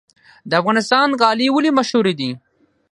[0.49, 2.29] د افغانستان غالۍ ولې مشهورې دي؟